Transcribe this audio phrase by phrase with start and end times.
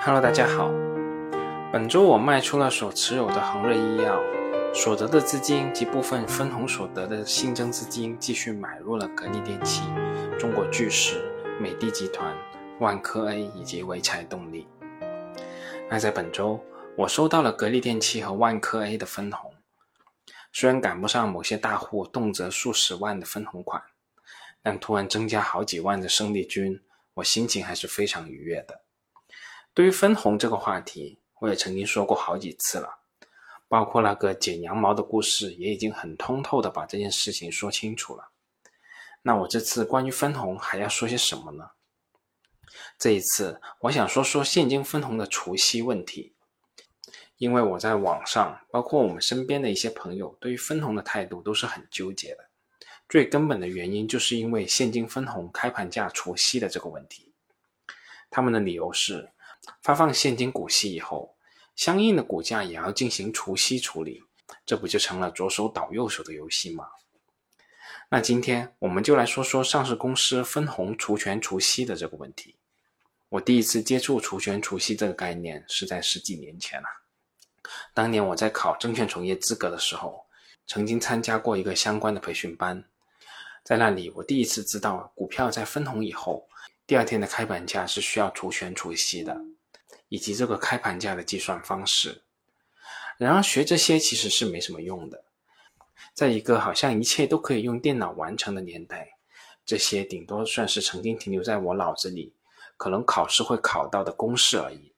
[0.00, 0.70] Hello，大家好。
[1.72, 4.22] 本周我卖出了所持有的恒瑞医药，
[4.72, 9.82] 所得的资金及部分分红所得的新增资金，继续买入了格力电器、
[10.38, 11.20] 中国巨石、
[11.60, 12.32] 美的集团、
[12.78, 14.68] 万科 A 以及潍柴动力。
[15.90, 16.64] 那在本周，
[16.96, 19.52] 我收到了格力电器和万科 A 的分红，
[20.52, 23.82] 虽然赶不上某些大户动辄数十万的分红款，
[24.62, 26.80] 但突然增加好几万的胜利军，
[27.14, 28.82] 我心情还是非常愉悦的。
[29.78, 32.98] 对于分红这个话题，我也曾经说过好几次了，
[33.68, 38.30] 包括那个剪羊毛的故事，也已经很通透的把这件事情说清楚了。
[39.22, 41.70] 那我这次关于分红还要说些什么呢？
[42.98, 46.34] 这一次我想说说现金分红的除息问题，
[47.36, 52.48] 因为我在网上，包括我们身边的一些朋友，对于分红的态度都是很纠结的。
[53.08, 57.32] 最根本的原因就是因为现金分红开盘价除息的这个问题，
[58.28, 59.30] 他们的理由是。
[59.82, 61.36] 发放现金股息以后，
[61.76, 64.22] 相应的股价也要进行除息处理，
[64.66, 66.86] 这不就成了左手倒右手的游戏吗？
[68.10, 72.56] 那今天我们就来说说上市公司分红除权除息的这个问题。
[73.28, 76.88] 我第一次接触除权除息这个概念是在十几年前了。
[77.92, 80.24] 当年我在考证券从业资格的时候，
[80.66, 82.82] 曾经参加过一个相关的培训班，
[83.62, 86.48] 在那里我第一次知道股票在分红以后。
[86.86, 89.38] 第二天的开盘价是需要除权除息的，
[90.08, 92.22] 以及这个开盘价的计算方式。
[93.16, 95.24] 然而学这些其实是没什么用的，
[96.14, 99.16] 在一个好像一切都可以用电脑完成的年代，
[99.66, 102.32] 这些顶多算是曾经停留在我脑子里，
[102.76, 104.92] 可能考试会考到的公式而已。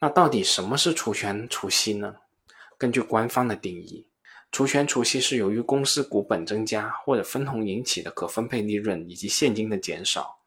[0.00, 2.16] 那到底什么是除权除息呢？
[2.76, 4.06] 根据官方的定义，
[4.52, 10.37] 除权除息是由于公司股本增加或者分红引起的可分配利润以及现金的减少。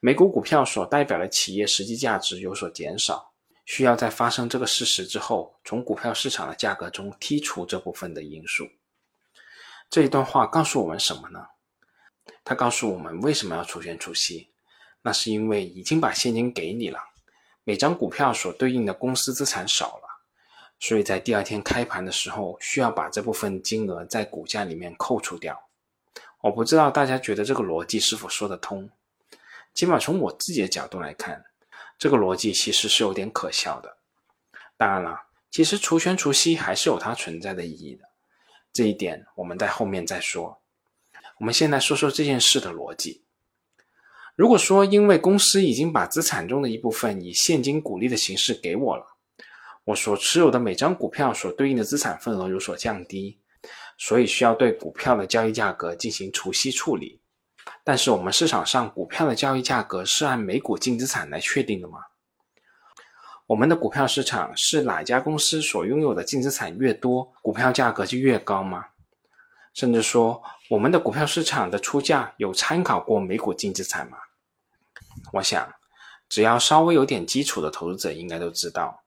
[0.00, 3.32] 每股股票所代表的企业实际价值有所减少，
[3.64, 8.68] 需要在发生这个事实之后，从股票市场的价格中剔除这部分的因素。
[9.88, 11.46] 这一段话告诉我们什么呢？
[12.44, 14.50] 它告诉我们为什么要出现除息？
[15.02, 16.98] 那是因为已经把现金给你了，
[17.64, 20.08] 每张股票所对应的公司资产少了，
[20.78, 25.68] 所以在第二天开盘的时候，需要把这部分金额在股价里面扣除掉。
[26.42, 28.90] 我不知道大家觉得这个逻辑是否说得通？
[29.76, 31.44] 起码从我自己的角度来看，
[31.98, 33.98] 这个逻辑其实是有点可笑的。
[34.78, 38.04] 当然了，其实除权除息还是有它存在的意义的，
[38.72, 40.62] 这一点我们在后面再说。
[41.38, 43.22] 我们先来说说这件事的逻辑。
[44.34, 49.04] 如果说因为公司已经把资产中的一部分以现金股利的形式给我了，
[49.84, 53.38] 我所持有的每张股票所对应的资产份额有所降低，
[53.98, 57.20] 所以需要对股票的交易价格进行除息处理。
[57.88, 62.00] 但是我们市场上股票的交易价格是按每股净资产来确定的吗？
[63.46, 68.86] 我们的股票市场是哪家公司所拥有的净资产越多，股票价格就越高吗？
[69.72, 74.18] 甚至说，我们的股票市场的出价有参考过每股净资产吗？
[75.34, 75.72] 我想，
[76.28, 79.04] 只要稍微有点基础的投资者应该都知道，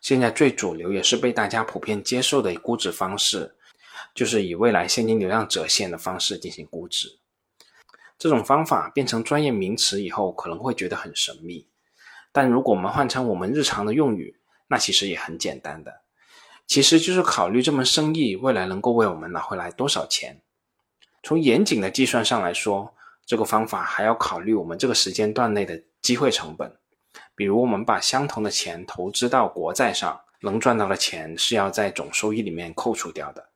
[0.00, 3.56] 现在最主流也是被大家普遍接受的估值方式，
[4.14, 7.18] 就是以未来现金流量折现的方式进行估值。
[8.18, 11.68] 这种方法变成专业名词以后，可能会觉得很神秘。
[12.32, 14.36] 但如果我们换成我们日常的用语，
[14.68, 16.02] 那其实也很简单的，
[16.66, 20.40] 其实就是考虑这门生意未来能够为我们拿回来多少钱。
[21.22, 22.94] 从严谨的计算上来说，
[23.26, 26.76] 这个方法还要考虑我们这个时间段内的机会成本。
[27.34, 33.48] 比如，我们把相同的钱投资到国债上，能赚到的钱是要在总收益里面扣除掉的。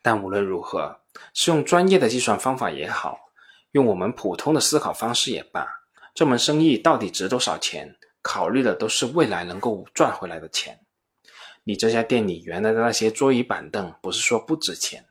[0.00, 1.00] 但无论如何，
[1.34, 3.25] 是用专业的计算方法也好。
[3.76, 5.68] 用我们普通的思考方式也罢，
[6.14, 7.94] 这门生意到底值多少钱？
[8.22, 10.80] 考虑的都是未来能够赚回来的钱。
[11.62, 15.04] 你这家店里原来的那些桌椅板凳，不是说不值钱，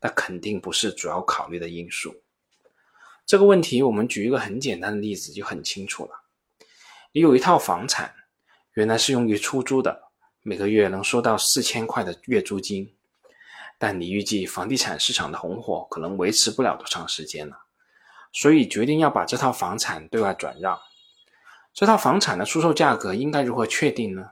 [0.00, 2.22] 那肯定不是主要考虑的因素。
[3.26, 6.12] 这个问题，我们举一个很简单的例子就很清楚了。
[7.10, 8.14] 你有一套房产，
[8.74, 10.00] 原来是用于出租的，
[10.42, 12.94] 每个月能收到四千块的月租金，
[13.78, 17.65] 但你预计房地产市场的红火可能维持不了多长时间了。
[18.32, 20.78] 所以决定要把这套房产对外转让。
[21.72, 24.30] 这套房产的出售价格应该如何确定呢？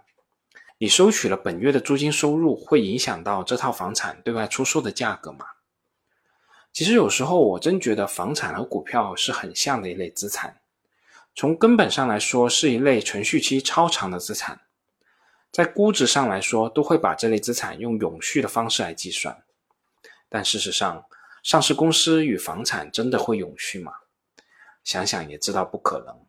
[0.78, 5.46] 你收取了本月的租金收入，会影响到这套房产对外出售的价格吗？
[6.72, 10.60] 其实有时候我真觉得房产和股票是很像的一类资产。
[11.36, 14.60] 从根本上来说，是一类存续期超长的资产。
[15.52, 19.44] 在估值上来说，都会把这类资产用永续的方式来计算。
[20.28, 21.04] 但事实上，
[21.44, 23.92] 上市公司与房产真的会永续吗？
[24.82, 26.26] 想想也知道不可能。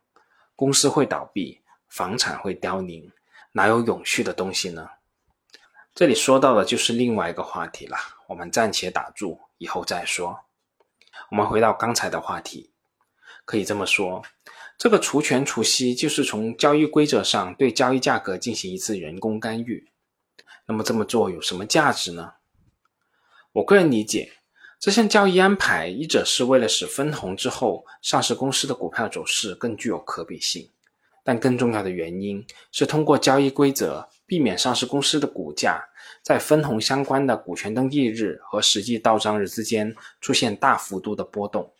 [0.54, 3.10] 公司会倒闭，房产会凋零，
[3.52, 4.90] 哪有永续的东西呢？
[5.94, 7.96] 这里说到的就是另外一个话题了，
[8.26, 10.38] 我们暂且打住，以后再说。
[11.30, 12.70] 我们回到刚才的话题，
[13.46, 14.22] 可以这么说，
[14.76, 19.90] 这个除权除息就是从交易规则上对交易价格进行一次人工干预。
[20.66, 22.34] 那么这么做有什么价值呢？
[23.52, 24.34] 我个人理解，
[24.78, 30.70] 这项交易安排一者是为了使分红之后上市公司的股票走势更具有可比性，
[31.24, 34.08] 但更重要的原因是通过交易规则。
[34.28, 35.80] 避免上市公司的股价
[36.20, 41.72] 在分红相关的股权登记日和实际到账日之间出现大幅度的波动，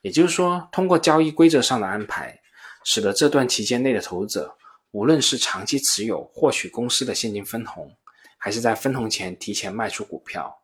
[0.00, 2.40] 也就是说，通过交易规则上的安排，
[2.84, 4.56] 使得这段期间内的投资者，
[4.92, 7.94] 无论是长期持有获取公司的现金分红，
[8.38, 10.61] 还是在分红前提前卖出股票，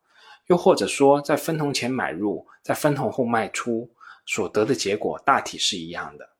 [0.49, 3.91] 又或者说在分红前买入，在分红后卖出，
[4.25, 6.31] 所得的结果大体是一样的，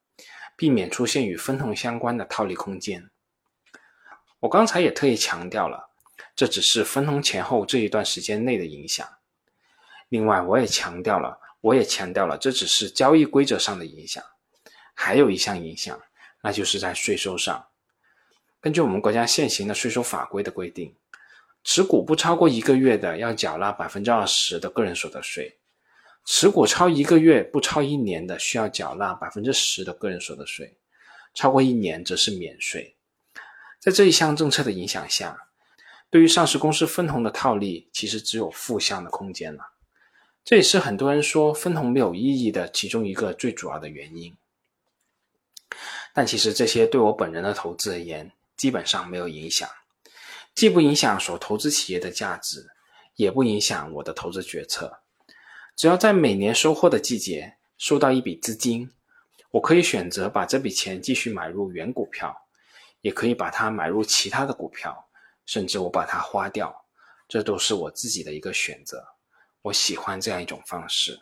[0.56, 3.12] 避免出现与分红相关的套利空间。
[4.40, 5.92] 我刚才也特意强调了，
[6.36, 9.08] 这只是分红前后这一段时间内的影响。
[10.08, 14.24] 另外，我也强调了，我也强调了，这只是交易规则上的影响。
[14.96, 16.02] 还有一项影响，
[16.42, 17.68] 那就是在税收上。
[18.60, 20.96] 根据我们国家现行的税收法规的规定，
[21.64, 25.46] 持股不超过一个月的要缴纳百分之二十的个人所得税；
[26.26, 30.78] 持股超一个月不超一年的需要缴纳百分之十的个人所得税，
[31.34, 32.96] 超过一年则是免税。
[33.80, 35.38] 在这一项政策的影响下，
[36.10, 39.72] 对于上市公司分红的套利，其实只有负向的空间了。
[40.44, 44.36] 这也是很多人说分红没有意义的其中一个最主要的原因。
[46.14, 49.70] 但其实这些对我本人的投资而言，基本上没有影响，
[50.60, 52.68] 既不影响所投资企业的价值，
[53.16, 55.00] 也不影响我的投资决策。
[55.74, 58.92] 只要在每年收获的季节收到一笔资金，
[59.52, 62.36] 我可以选择把这笔钱继续买入原股票。
[63.00, 65.08] 也可以把它买入其他的股票，
[65.46, 66.76] 甚至我把它花掉，
[67.30, 69.02] 这都是我自己的一个选择。
[69.62, 71.18] 我喜欢这样一种方式。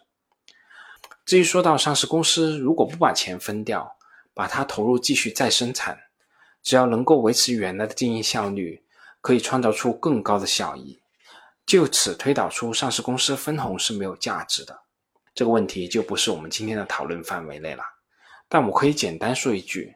[1.24, 3.96] 至于说到上市公司如果不把钱分掉，
[4.34, 5.96] 把它投入继续再生产，
[6.64, 8.84] 只要能够维持原来的经营效率，
[9.28, 10.98] 可以创造出更高的效益，
[11.66, 14.80] 就此推导出上市公司分红是没有价值的，
[15.36, 17.84] 这个问题就不是我们今天的讨论范围内了。
[18.48, 19.94] 但我可以简单说一句。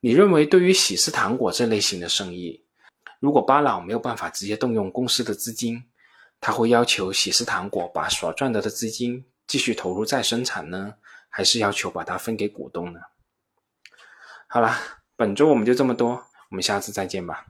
[0.00, 2.62] 你认为，对于喜事糖果这类型的生意，
[3.18, 5.82] 如果巴老没有办法直接动用公司的资金，
[6.38, 10.96] 他会要求喜事糖果把所赚得的资金继续投入再生产呢，
[11.30, 13.00] 还是要求把它分给股东呢？
[14.48, 14.76] 好了，
[15.16, 16.10] 本周我们就这么多，
[16.50, 17.46] 我们下次再见吧。